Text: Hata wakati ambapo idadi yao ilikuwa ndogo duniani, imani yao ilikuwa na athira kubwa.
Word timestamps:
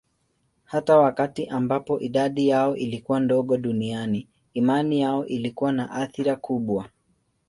Hata 0.65 0.97
wakati 0.97 1.45
ambapo 1.47 1.99
idadi 1.99 2.47
yao 2.47 2.75
ilikuwa 2.75 3.19
ndogo 3.19 3.57
duniani, 3.57 4.27
imani 4.53 5.01
yao 5.01 5.25
ilikuwa 5.25 5.71
na 5.71 5.91
athira 5.91 6.35
kubwa. 6.35 6.89